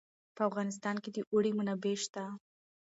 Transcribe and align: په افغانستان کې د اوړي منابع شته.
په 0.35 0.41
افغانستان 0.49 0.95
کې 1.03 1.09
د 1.13 1.17
اوړي 1.31 1.51
منابع 1.57 1.95
شته. 2.03 2.23